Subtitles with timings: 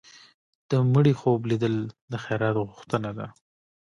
[0.69, 1.75] د مړي خوب لیدل
[2.11, 3.27] د خیرات غوښتنه ده.